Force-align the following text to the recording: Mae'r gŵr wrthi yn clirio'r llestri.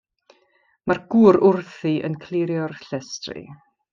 Mae'r 0.91 1.01
gŵr 1.15 1.37
wrthi 1.49 1.93
yn 2.09 2.17
clirio'r 2.25 2.75
llestri. 2.89 3.45